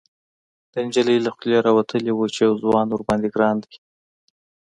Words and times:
،د 0.71 0.73
نجلۍ 0.85 1.17
له 1.25 1.29
خولې 1.35 1.57
راوتلي 1.67 2.11
و 2.15 2.19
چې 2.35 2.39
يو 2.47 2.53
ځوان 2.63 2.87
ورباندې 2.89 3.29
ګران 3.35 3.55
دی. 3.63 3.75